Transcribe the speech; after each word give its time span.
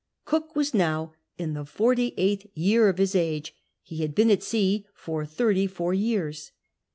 Cook 0.25 0.55
was 0.55 0.73
now 0.73 1.13
in 1.37 1.53
the 1.53 1.63
forty 1.63 2.15
eighth 2.17 2.47
year 2.55 2.89
of 2.89 2.97
his 2.97 3.13
age; 3.13 3.53
he 3.83 3.97
had 3.97 4.15
been 4.15 4.31
at 4.31 4.41
sea 4.41 4.87
for 4.95 5.27
thirty 5.27 5.67
four 5.67 5.93
years. 5.93 6.53